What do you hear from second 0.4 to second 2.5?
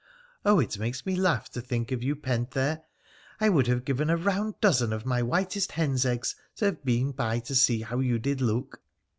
Oh, it makes me laugh to think of you pent